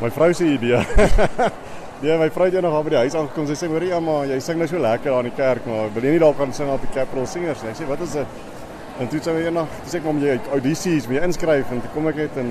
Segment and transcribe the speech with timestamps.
[0.00, 0.80] My vrou se idee.
[2.00, 3.44] Ja, my vrou het eendag daar by die huis aangekom.
[3.44, 6.06] Sy sê: "Hoerie, maar jy sing nou so lekker daar in die kerk, maar wil
[6.06, 8.38] jy nie dalk gaan sing op die Capital Singers nie?" Sy sê: "Wat is dit?"
[9.00, 11.90] En toe sê my eendag, dis ek om jy audisies, moet jy inskryf en toe
[11.92, 12.48] kom ek net en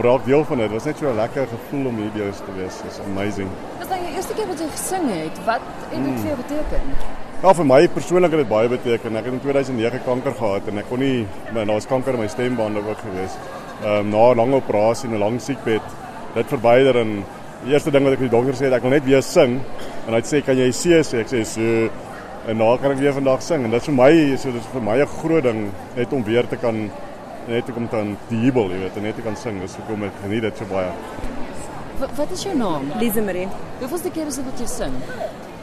[0.00, 0.66] braak deel van dit.
[0.66, 2.82] Dit was net so 'n lekker gevoel om hier jou te wees.
[2.86, 3.48] It's amazing.
[3.78, 5.36] Dis nou jou eerste keer wat jy gesing het.
[5.46, 6.94] Wat het dit vir jou beteken?
[7.42, 9.16] Ja, vir my persoonlik het dit baie beteken.
[9.16, 12.20] Ek het in 2009 kanker gehad en ek kon nie maar daar was kanker in
[12.20, 13.38] my stembande ook gewees.
[13.84, 15.82] Ehm um, na 'n lang operasie en 'n lang siekbed,
[16.34, 17.24] dit verwyder en
[17.64, 19.60] die eerste ding wat ek vir die dokter sê het, ek wil net weer sing.
[20.06, 21.90] En hy sê, "Kan jy see?" sê ek sê, "So."
[22.48, 24.66] En nou kan ek weer vandag sing en dit is vir my, so dit is
[24.72, 26.90] vir my 'n groot ding net om weer te kan
[27.48, 29.60] net te kom dan die jubel, jy weet, en net te kan sing.
[29.60, 30.90] Dis hoekom ek geniet dit so baie.
[32.00, 32.88] Wat, wat is jou naam?
[33.00, 33.48] Lise Marie.
[33.80, 34.94] Hoeveelste keer is dit wat jy sing?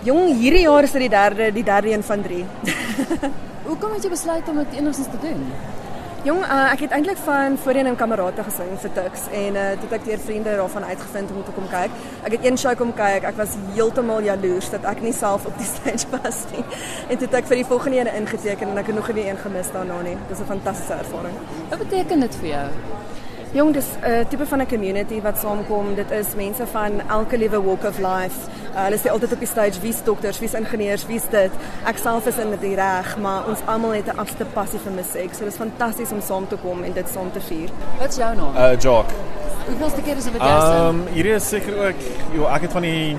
[0.06, 2.44] Jong, hierdie jaar is dit die derde, die derde een van 3.
[3.70, 5.42] Hoekom het jy besluit om dit enigstens te doen?
[6.26, 9.90] Jong, uh, ek het eintlik van voorheen in kamerate gesing vir Tux en uh, toe
[10.00, 11.94] ek deur vriende daarvan uitgevind om te kom kyk.
[12.26, 13.28] Ek het een show kom kyk.
[13.30, 16.66] Ek was heeltemal jaloers dat ek nie self op die stage was nie.
[17.14, 19.70] En toe ek vir die volgende een ingeteken en ek het nog nie een gemis
[19.76, 20.18] daarna nie.
[20.32, 21.38] Dis 'n fantastiese ervaring.
[21.70, 22.68] Wat beteken dit vir jou?
[23.52, 25.96] Jong, dis 'n uh, tipe van 'n community wat saamkom.
[25.96, 28.38] Dit is mense van elke liewe walk of life.
[28.74, 31.52] Uh, hulle sê altyd op die stage wie's dokters, wie's ingenieurs, wie's dit.
[31.86, 35.34] Ek self is in die reg, maar ons almal het 'n absolute passie vir musiek.
[35.34, 37.70] So dit is fantasties om saam te kom en dit saam te vier.
[38.00, 38.56] Wat is jou naam?
[38.56, 39.06] Uh Jock.
[39.68, 40.74] Hoeveelste keer is dit jy sing?
[40.74, 42.00] Ehm um, hierdie is seker ook
[42.34, 43.18] jo, ek het van die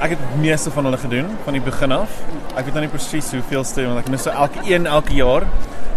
[0.00, 2.10] ek het meeste van hulle gedoen van die begin af.
[2.56, 5.46] Ek weet nou nie presies hoeveelste want ek mis so elke een elke jaar.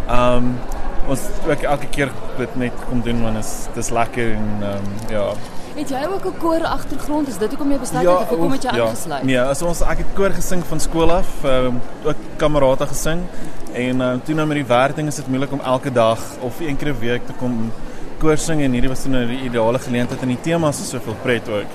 [0.09, 0.57] Ehm um,
[1.07, 5.09] ons ook elke keer dit net kom doen want is dis lekker en ehm um,
[5.09, 5.25] ja.
[5.75, 7.27] Het jy ook 'n koor agtergrond?
[7.27, 9.23] Is dit hoekom jy besluit het of hoekom het jy ja, aangesluit?
[9.23, 13.21] Nee, as ons ek het koor gesing van skool af, ehm um, ook kamerate gesing
[13.73, 16.59] en ehm um, toe nou met die werking is dit moeilik om elke dag of
[16.59, 17.71] een keer 'n week te kom
[18.17, 21.15] koor sing en hierdie was toe nou die ideale geleentheid en die temas is soveel
[21.21, 21.71] pret ook.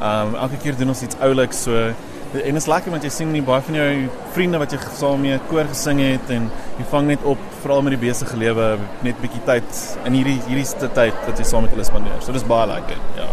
[0.00, 1.92] Ehm um, elke keer doen ons iets ouliks so
[2.32, 3.92] en dit is lekker want jy sien nie baie van jou
[4.34, 7.94] vriende wat jy saam mee koor gesing het en jy vang net op veral met
[7.96, 11.84] die besige lewe net bietjie tyd in hierdie hierdie tyd wat jy saam met hulle
[11.84, 12.20] spandeer.
[12.24, 12.98] So dis baie lekker.
[13.18, 13.28] Ja.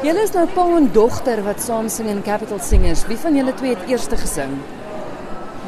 [0.00, 3.06] Julle is nou pa en dogter wat saam sing in Capital Singers.
[3.08, 4.54] Wie van julle twee het eerste gesing?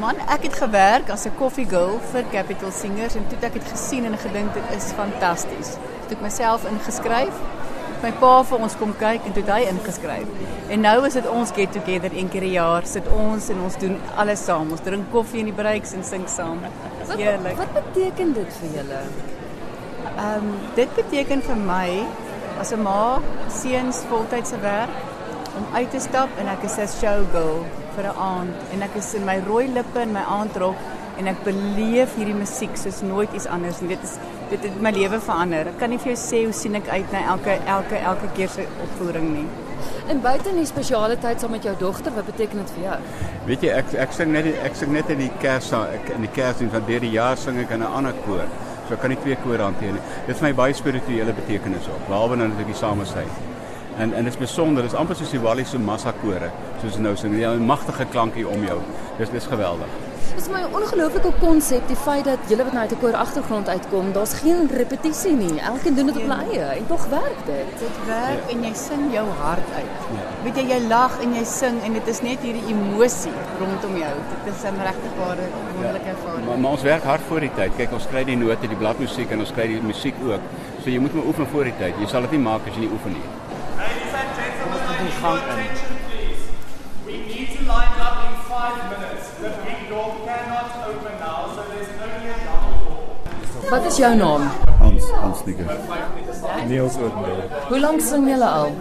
[0.01, 3.61] Man, ek het gewerk as 'n coffee girl vir Capital Singers en toe het ek
[3.61, 5.77] dit gesien en gedink dit is fantasties.
[6.09, 7.37] Toe ek myself ingeskryf,
[8.03, 10.27] my pa vir ons kom kyk en toe het hy ingeskryf.
[10.75, 13.77] En nou is dit ons get together een keer 'n jaar, sit ons en ons
[13.79, 14.71] doen alles saam.
[14.71, 16.59] Ons drink koffie in die breaks en sing saam.
[17.07, 17.57] Wat, heerlik.
[17.57, 19.01] wat beteken dit vir julle?
[20.17, 21.89] Ehm um, dit beteken vir my
[22.61, 24.97] as 'n ma seuns voltydse werk
[25.57, 27.65] om uit te stap en ek is 'n showgirl
[27.95, 30.77] vir 'n aand en ek is in my rooi lippe en my aandrok
[31.19, 33.89] en ek beleef hierdie musiek soos nooit iets anders nie.
[33.89, 34.17] Dit is
[34.51, 35.69] dit het my lewe verander.
[35.69, 38.49] Ek kan nie vir jou sê hoe sien ek uit na elke elke elke keer
[38.49, 39.47] se opvoering nie.
[40.09, 42.99] En buite in die spesiale tyd saam met jou dogter, wat beteken dit vir jou?
[43.47, 44.19] Weet jy ek ek
[44.89, 47.83] net in die kers ek in die kersdiens van deur die jaar sing ek in
[47.83, 48.47] 'n ander koor.
[48.89, 50.05] So kan nie twee kore hanteer nie.
[50.27, 52.07] Dit is vir my baie spirituele betekenis op.
[52.09, 53.52] Behalwe nou natuurlik die samesyn.
[53.99, 56.49] En en dit is besonder, dit is amper soos die Walliese massa kore,
[56.81, 58.81] soos nou sing jy 'n magtige klankie om jou.
[59.19, 59.89] Dis dis geweldig.
[60.35, 63.17] Dit is my 'n ongelooflike konsep, die feit dat julle wat nou uit 'n koor
[63.17, 65.61] agtergrond uitkom, daar's geen repetisie nie.
[65.61, 67.69] Elkeen doen dit op hulle eie en tog werk dit.
[67.79, 68.53] Dit werk ja.
[68.53, 69.93] en jy sing jou hart uit.
[70.17, 70.25] Ja.
[70.45, 74.15] Weet jy jy lag en jy sing en dit is net hierdie emosie rondom jou.
[74.45, 76.47] Dit is 'n regtig ware wonderlike ervaring.
[76.47, 77.77] Maar, maar ons werk hard voor die tyd.
[77.77, 80.41] Kyk, ons kry die note, die bladmusiek en ons kry die musiek ook.
[80.83, 81.95] So jy moet maar oefen voor die tyd.
[82.01, 83.42] Jy sal dit nie maak as jy nie oefen nie.
[85.23, 86.43] Attention please.
[87.07, 89.25] We need to line up in five minutes.
[89.43, 93.71] The big door cannot open now, so there's only a double door.
[93.71, 94.43] Wat is jou naam?
[94.81, 95.65] Hans Hans Nieke.
[96.69, 97.39] Niels Oudendal.
[97.69, 98.75] Hoe lank sing julle al?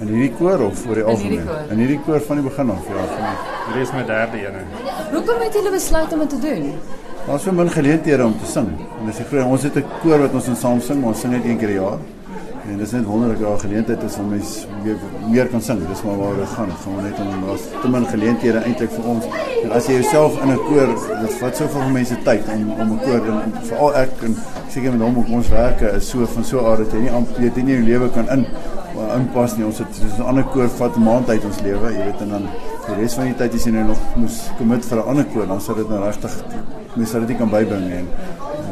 [0.00, 1.46] In hierdie koor of vir die In hierdie algemeen?
[1.46, 1.70] koor.
[1.76, 3.38] In hierdie koor van die begin af, ja, van
[3.68, 4.64] Hierdie is my derde ene.
[5.12, 6.66] Hoekom het julle besluit om dit te doen?
[7.28, 8.72] Daar's so min geleenthede om te sing.
[8.98, 11.20] En dis die groot ons het 'n koor wat ons in saam sing, maar ons
[11.20, 11.98] sing net een keer 'n jaar.
[12.70, 14.96] En dis net wonderlik dat daar geleentheid is om mens meer,
[15.30, 15.82] meer kan sing.
[15.88, 16.66] Dis maar waar dit gaan.
[16.72, 19.28] Dit gaan net om daar's te min geleenthede eintlik vir ons.
[19.62, 23.00] En as jy jouself in 'n koor, dit vat soveel mense tyd om om 'n
[23.04, 24.36] koor en, en veral ek en
[24.68, 27.40] seker met hom op ons werke is so van so aard dat jy nie amper
[27.40, 28.46] dit nie jou lewe kan in
[29.16, 29.66] inpas nie.
[29.66, 32.28] Ons het soos 'n ander koor vat 'n maand uit ons lewe, jy weet en
[32.28, 32.48] dan
[32.86, 35.46] die res van die tyd as jy nou nog moes commit vir 'n ander koor,
[35.46, 36.32] dan sou dit nou regtig
[36.96, 37.98] mens sou dit nie kan bybring nie.
[38.00, 38.08] En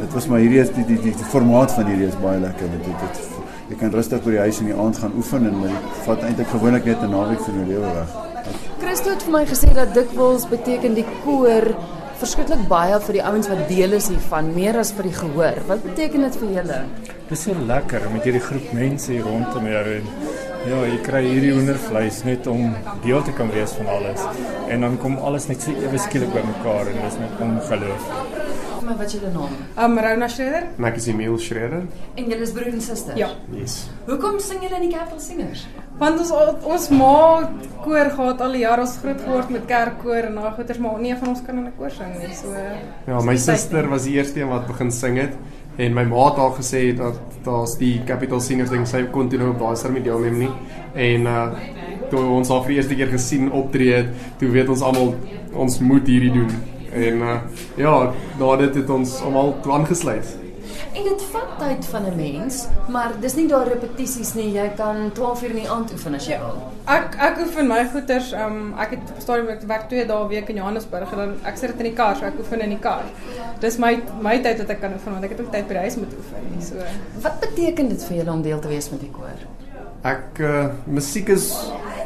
[0.05, 2.69] dit was maar hierdie is die die die, die formaat van hierdie is baie lekker
[2.69, 5.57] want dit dit jy kan rustig by die huis in die aand gaan oefen en
[5.63, 8.11] dit vat eintlik gewoonlik net 'n naweek van jou lewe weg.
[8.83, 11.65] Christo het vir my gesê dat dikwels beteken die koor
[12.21, 15.57] verskriklik baie vir die ouens wat deel is hiervan, meer as vir die gehoor.
[15.67, 16.79] Wat beteken dit vir julle?
[17.29, 20.07] Dis so lekker met hierdie groep mense hier rondom jou en
[20.69, 22.73] ja, jy kry hierdie hoendervleis net om
[23.03, 24.21] deel te kan wees van alles.
[24.69, 28.44] En dan kom alles net so ewe skielik bymekaar en dis net
[28.85, 28.87] ongelooflik.
[28.87, 29.91] Maar wat julle naam?
[29.91, 30.63] Um Rona Schreder?
[30.77, 31.83] En ek is Emil Schreder.
[32.15, 33.17] En julle is broer en suster?
[33.17, 33.29] Ja.
[33.53, 33.87] Yes.
[34.07, 35.65] Hoekom sing julle in die Capital Singers?
[35.97, 36.31] Want ons
[36.63, 37.49] ons ma
[37.83, 41.15] koor gehad al die jare ons groot geword met kerkkoor en daai goeters maar nie
[41.15, 42.33] van ons kan in 'n koor sing nie.
[42.35, 42.53] So
[43.07, 45.33] Ja, my suster was die eerste een wat begin sing het
[45.77, 49.39] en my ma het al gesê dat daar's die Capital Singers ding sy kon toe
[49.39, 50.51] nou op daai stadium deelneem nie.
[50.93, 51.49] En uh
[52.09, 54.05] toe ons haar vir die eerste keer gesien optree het,
[54.37, 55.15] toe weet ons almal
[55.53, 56.74] ons moet hierdie doen.
[56.95, 57.37] En uh
[57.75, 60.35] ja, dit het ons almal toe aangesluit.
[60.95, 64.51] En dit vat tyd van 'n mens, maar dis nie daar repetisies nie.
[64.51, 66.55] Jy kan 12 uur in die aand oefen as jy wil.
[66.85, 70.49] ek ek oefen my goeters um ek het op stadium ek werk 2 dae week
[70.49, 72.79] in Johannesburg en dan ek sit dit in die kar, so ek oefen in die
[72.79, 73.03] kar.
[73.59, 75.83] Dis my my tyd wat ek kan oefen want ek het ook tyd by die
[75.87, 76.61] huis moet oefen.
[76.61, 76.75] So
[77.21, 79.39] Wat beteken dit vir julle om deel te wees met die koor?
[80.03, 81.51] Ek uh musiek is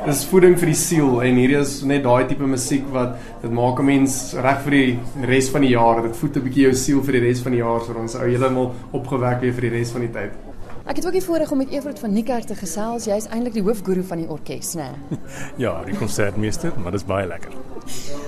[0.09, 3.79] is voeding vir die siel en hierdie is net daai tipe musiek wat dit maak
[3.79, 4.99] 'n mens reg vir die
[5.31, 6.01] res van die jaar.
[6.01, 8.27] Dit voed 'n bietjie jou siel vir die res van die jaar sodat ons ou
[8.27, 10.48] heeltemal opgewek weer vir die res van die tyd.
[10.89, 13.05] Ek het ook die voorreg om met Evert van Niekerk te gesels.
[13.05, 14.87] Jy is eintlik die hoofguru van die orkes, né?
[15.63, 17.53] Ja, die konsertmeester, maar dis baie lekker.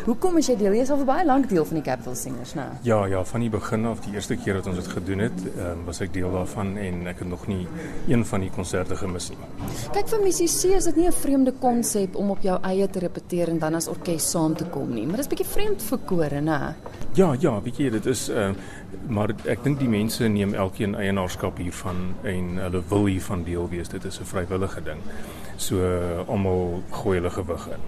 [0.05, 0.75] Hoekom is jy deel?
[0.77, 2.67] Jy is al vir baie lank deel van die Capital Singers, né?
[2.85, 5.81] Ja, ja, van die begin af, die eerste keer dat ons dit gedoen het, um,
[5.89, 7.63] was ek deel daarvan en ek het nog nie
[8.11, 9.41] een van die konserte gemis nie.
[9.97, 13.49] Kyk vir musisië is dit nie 'n vreemde konsep om op jou eie te repeteer
[13.49, 16.41] en dan as orkes saam te kom nie, maar dit is bietjie vreemd vir kore,
[16.41, 16.75] né?
[17.13, 18.51] Ja, ja, weet jy, dit is uh,
[19.11, 23.91] maar ek dink die mense neem elkeen eienaarskap hiervan en hulle wil hiervan deel wees.
[23.91, 25.01] Dit is 'n vrywillige ding.
[25.57, 27.83] So uh, almal gooi hulle gewig in.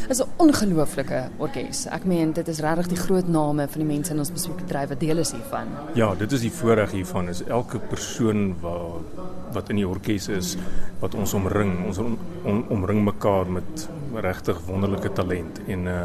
[0.00, 1.86] Dit is 'n ongelooflike orkes.
[1.86, 5.00] Ek meen dit is regtig die groot name van die mense in ons musiekbedryf wat
[5.00, 5.66] deel is hiervan.
[5.94, 10.56] Ja, dit is die voorreg hiervan is elke persoon wat wat in die orkes is
[11.00, 11.86] wat ons omring.
[11.86, 16.04] Ons om, om, omring mekaar met regtig wonderlike talent en uh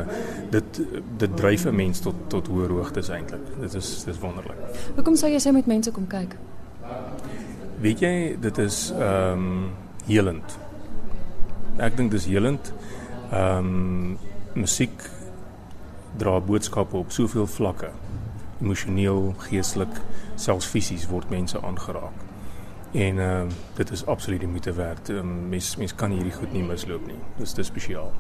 [0.50, 0.82] dit
[1.18, 3.42] dit dryf 'n mens tot tot hoër hoogtes eintlik.
[3.60, 4.58] Dit is dis wonderlik.
[4.96, 6.36] Hoekom sou jy sê met mense kom kyk?
[7.82, 9.72] Weet jy, dit is ehm um,
[10.06, 10.58] helend.
[11.78, 12.74] Ek dink dis helend.
[13.32, 14.18] Ehm um,
[14.54, 15.10] musiek
[16.18, 17.90] dra boodskappe op soveel vlakke.
[18.62, 20.02] Emosioneel, geestelik,
[20.36, 22.31] selfs fisies word mense aangeraak.
[22.92, 25.10] En ehm um, dit is absoluut die moeite werd.
[25.10, 27.20] Um, mens mens kan hierdie goed nie misloop nie.
[27.38, 28.12] Dis dis spesiaal.